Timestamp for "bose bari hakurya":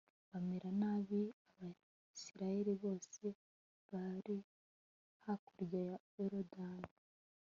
2.83-5.79